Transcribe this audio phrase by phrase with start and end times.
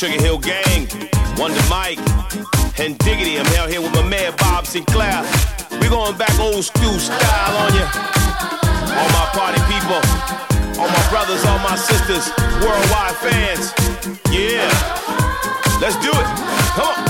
[0.00, 0.88] Sugar Hill Gang,
[1.36, 1.98] Wonder Mike,
[2.80, 3.38] and Diggity.
[3.38, 5.20] I'm out here with my man Bob Sinclar.
[5.78, 7.84] We going back old school style on ya.
[8.96, 10.00] All my party people,
[10.80, 12.30] all my brothers, all my sisters,
[12.64, 13.74] worldwide fans.
[14.32, 14.72] Yeah,
[15.82, 16.26] let's do it.
[16.72, 17.09] Come on.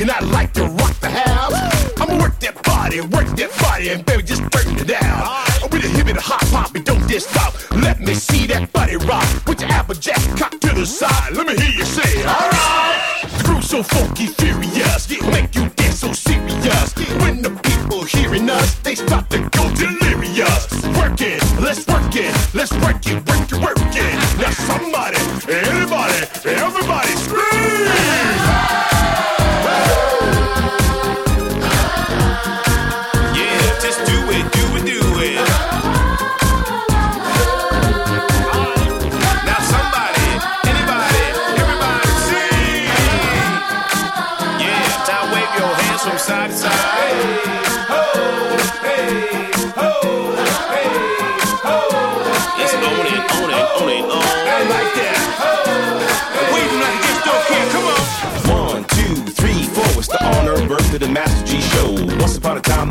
[0.00, 1.54] And I like to rock the house.
[2.00, 5.22] I'ma work that body, work that body, and baby, just turn it down.
[5.62, 7.54] I'm with a hip and a hop hop, and don't just stop.
[7.72, 9.26] Let me see that body rock.
[9.44, 11.32] Put your applejack cock to the side.
[11.32, 13.30] Let me hear you say, alright.
[13.38, 16.94] The groove so funky, furious, make you dance so serious.
[17.22, 20.66] When the people hearing us, they start to go delirious.
[20.98, 23.25] Work it, let's work it, let's work it,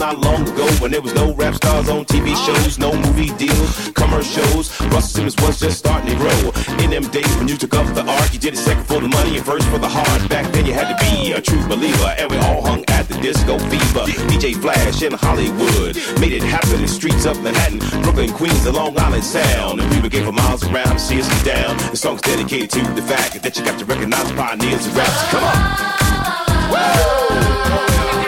[0.05, 3.89] not long ago, when there was no rap stars on TV shows, no movie deals,
[3.95, 4.69] commercials.
[4.93, 6.41] Russell Simmons was just starting to grow.
[6.83, 9.07] In them days when you took up the art, you did it second for the
[9.07, 10.29] money and first for the heart.
[10.29, 13.15] Back then, you had to be a true believer, and we all hung at the
[13.19, 14.05] disco fever.
[14.29, 18.93] DJ Flash in Hollywood made it happen in streets of Manhattan, Brooklyn, Queens, the Long
[18.99, 19.81] Island Sound.
[19.81, 21.77] And people came for miles around see us down.
[21.89, 25.31] The song's dedicated to the fact that you got to recognize pioneers and raps.
[25.31, 25.95] Come on.
[26.69, 28.24] Woo!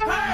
[0.00, 0.27] Hey,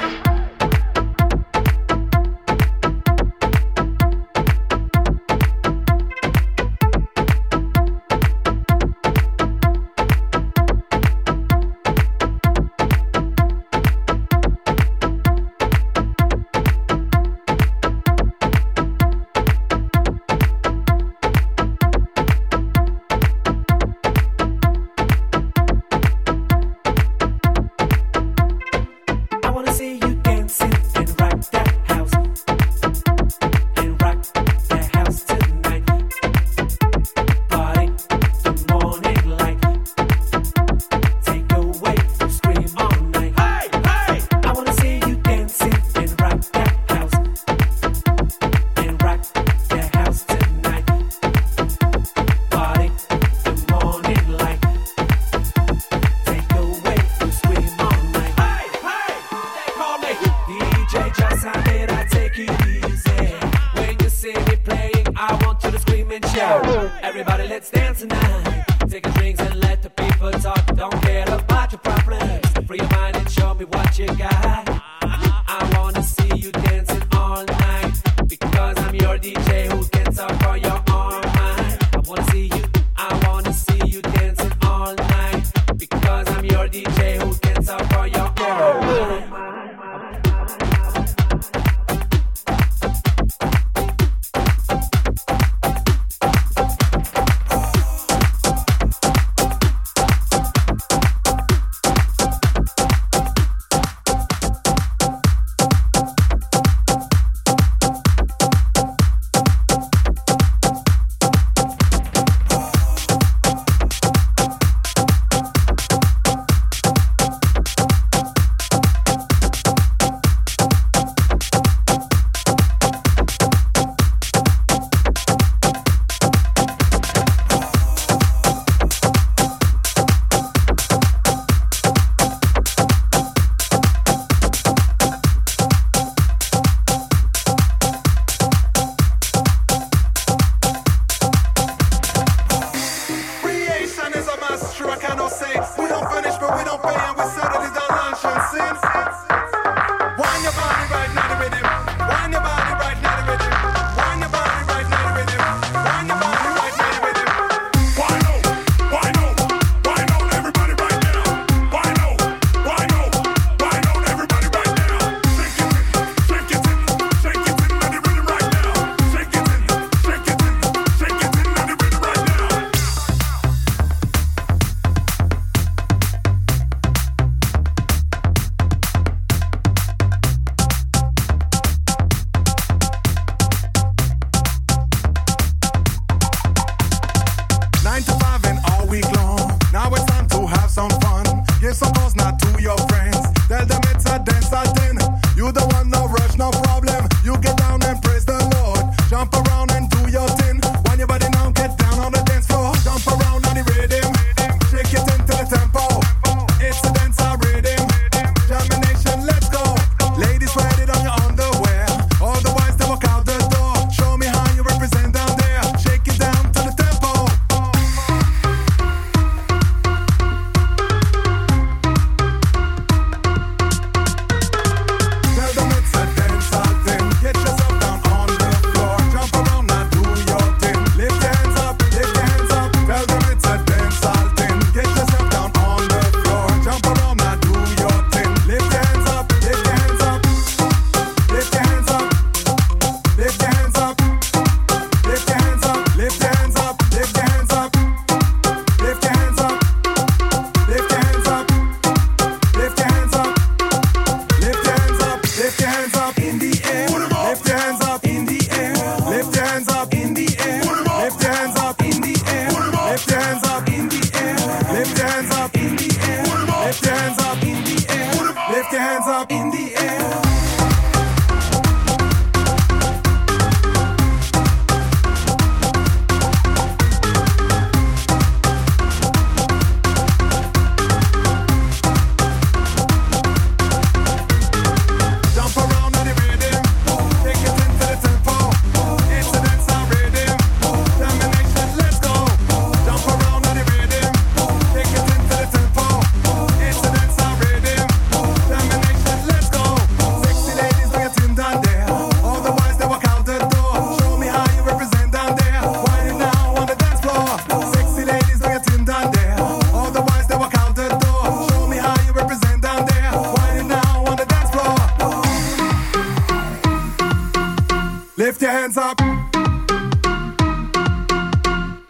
[318.75, 319.01] hands up.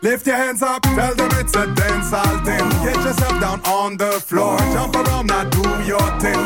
[0.02, 2.68] Lift your hands up, tell them it's a dancehall thing.
[2.84, 6.38] Get yourself down on the floor, jump around, now do your thing.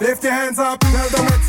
[0.00, 1.41] Lift your hands up, tell them it's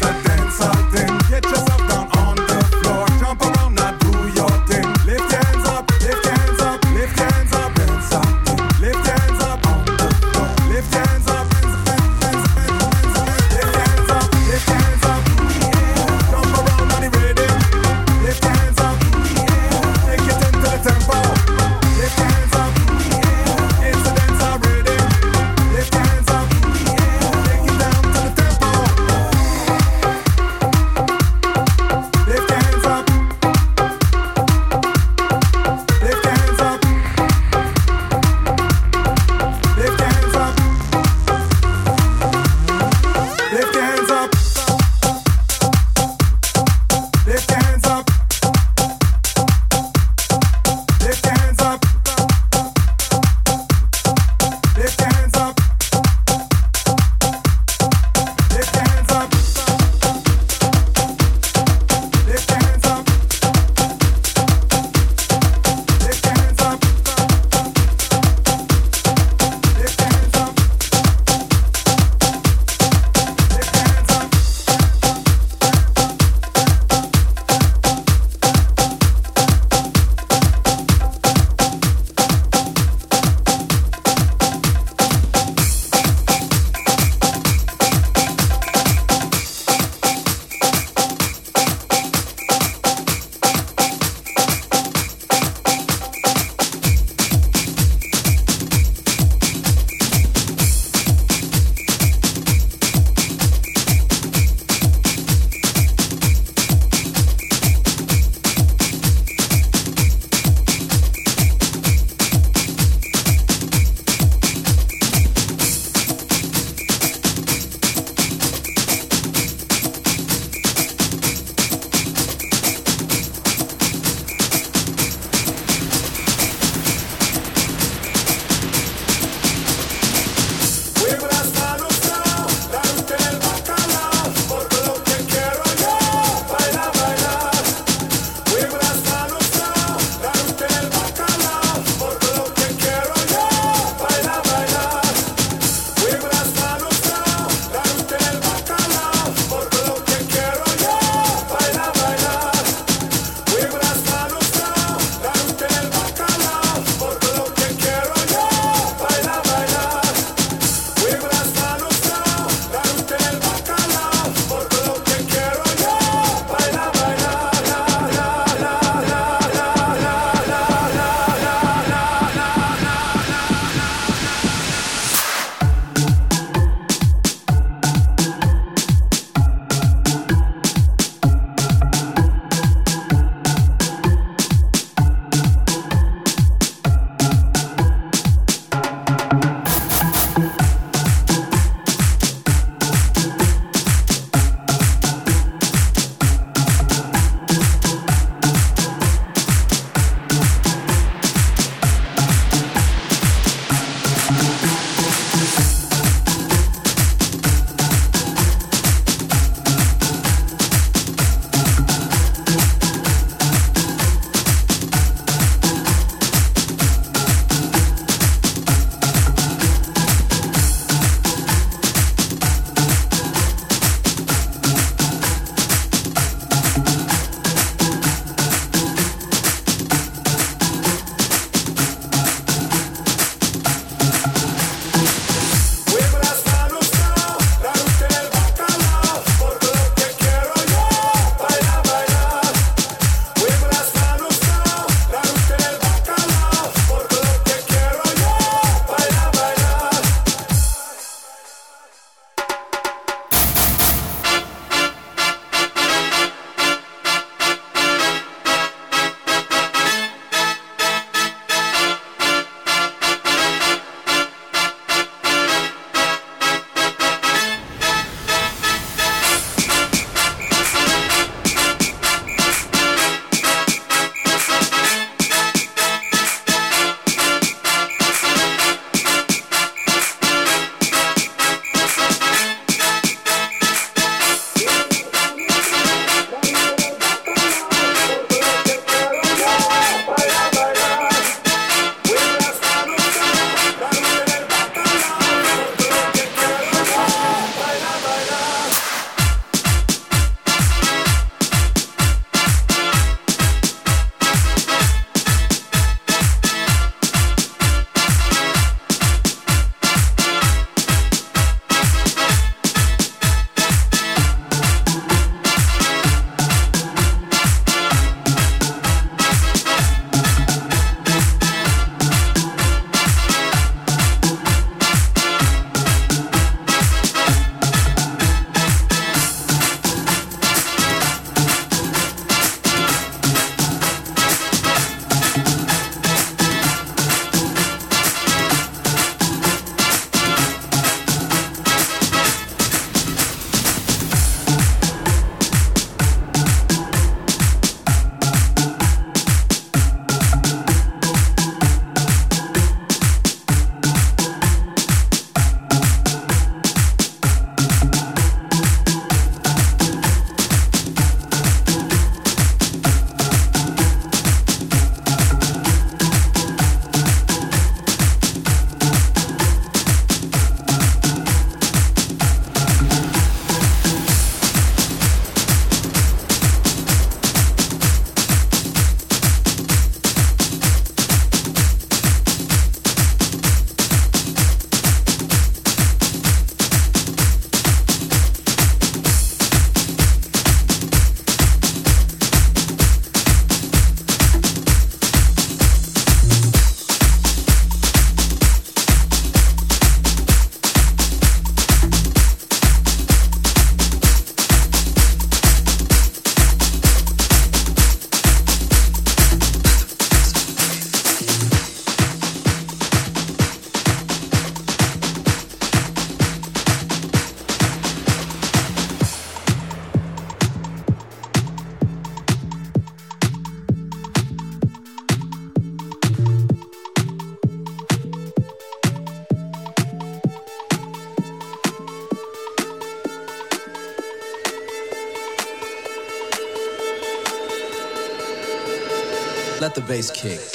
[439.93, 440.53] bass kick.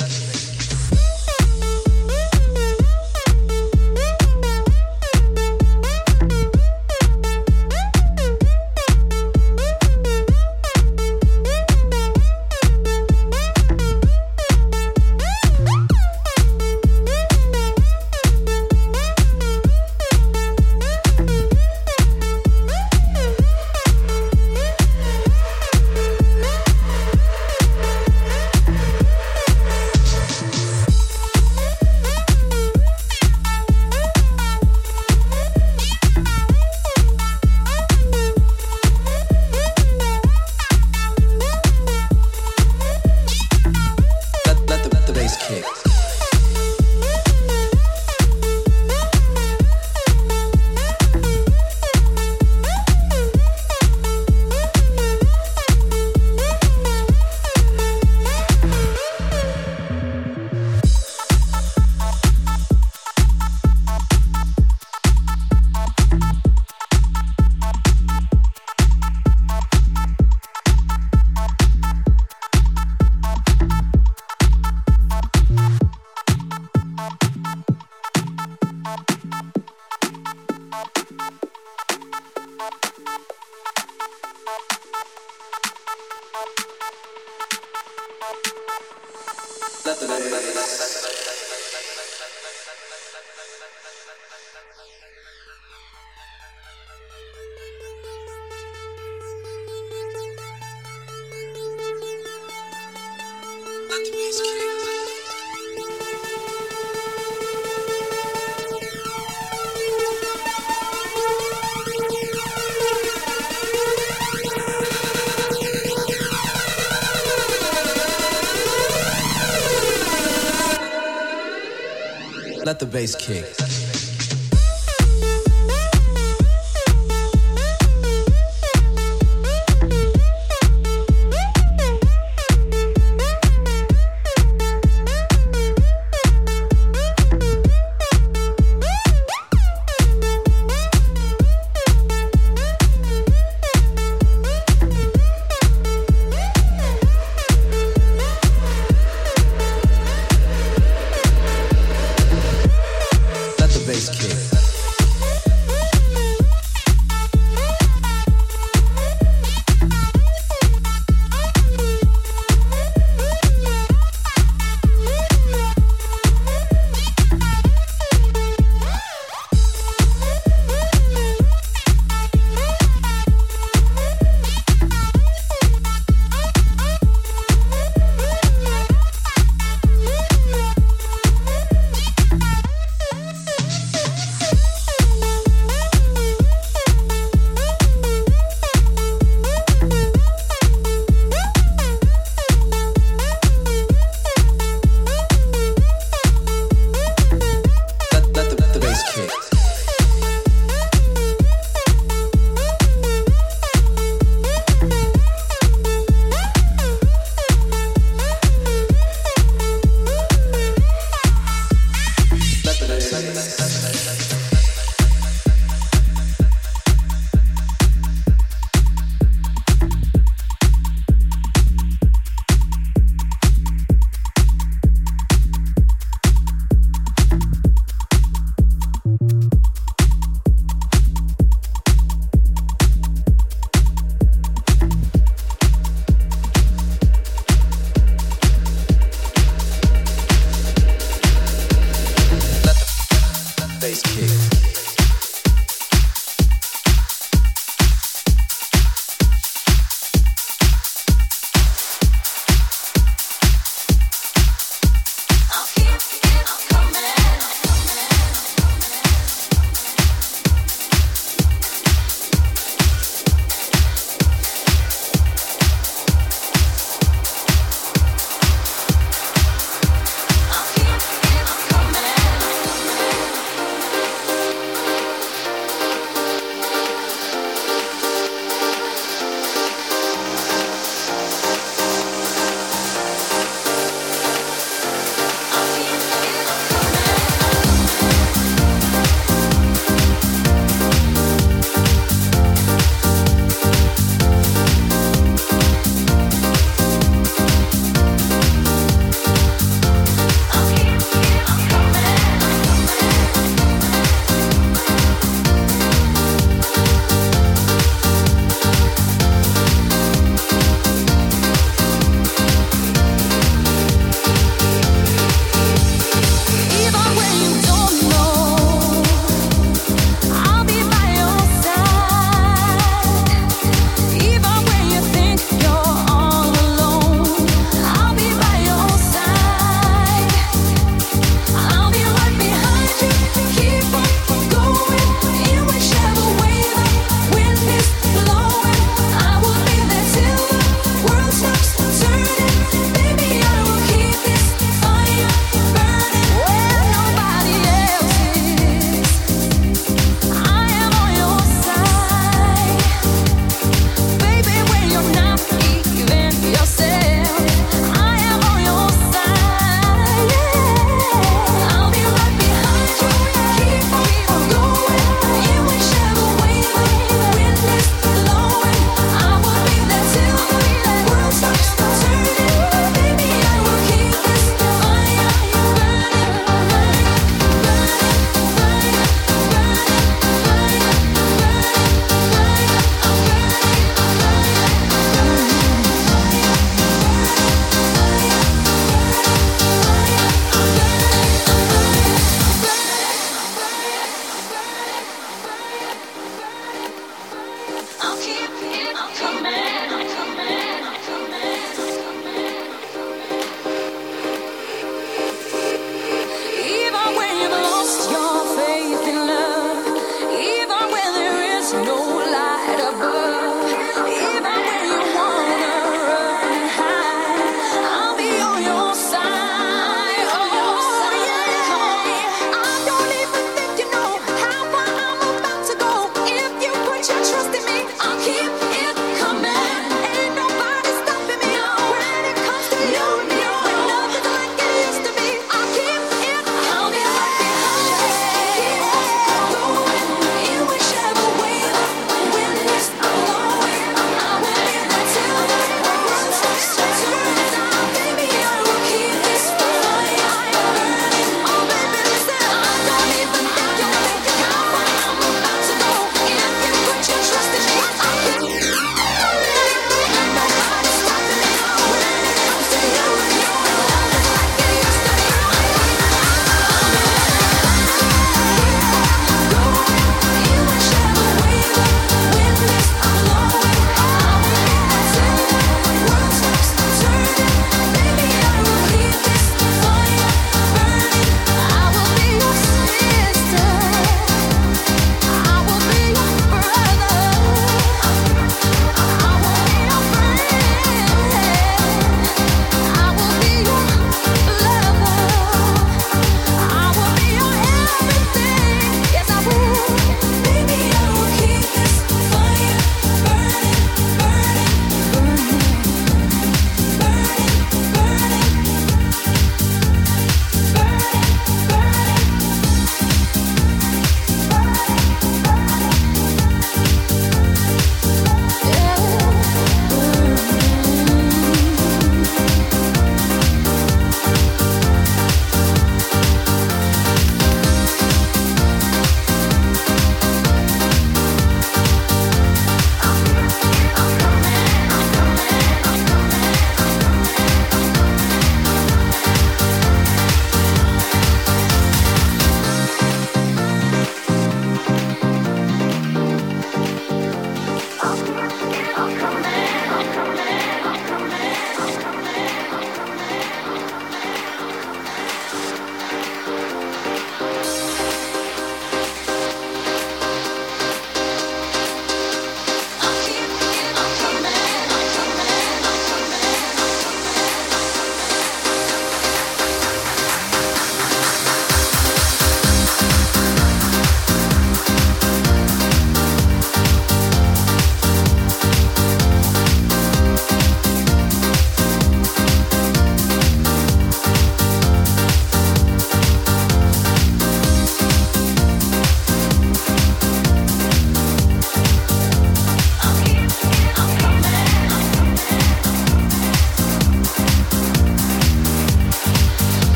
[122.99, 123.68] Bass kick.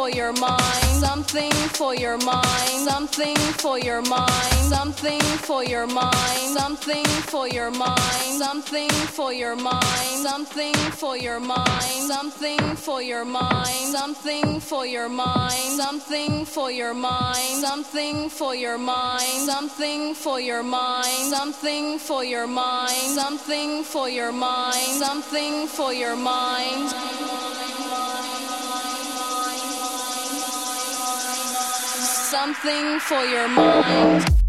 [0.00, 6.56] For your mind, something for your mind, something for your mind, something for your mind,
[6.56, 9.84] something for your mind, something for your mind,
[10.26, 11.68] something for your mind,
[12.08, 15.52] something for your mind, something for your mind,
[15.84, 22.46] something for your mind, something for your mind, something for your mind, something for your
[22.46, 22.88] mind,
[23.18, 27.19] something for your mind, something for your mind.
[32.30, 34.39] Something for your mind.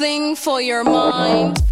[0.00, 1.62] Something for your mind.